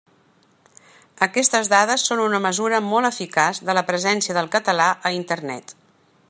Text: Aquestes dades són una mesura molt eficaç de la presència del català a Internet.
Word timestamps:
Aquestes 1.25 1.69
dades 1.73 2.05
són 2.09 2.21
una 2.23 2.39
mesura 2.47 2.79
molt 2.87 3.11
eficaç 3.11 3.61
de 3.69 3.77
la 3.81 3.85
presència 3.91 4.37
del 4.39 4.51
català 4.57 4.89
a 5.11 5.15
Internet. 5.21 5.77